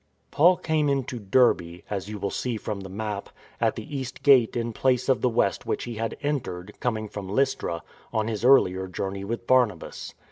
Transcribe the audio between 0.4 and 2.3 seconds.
came into Derbe— as you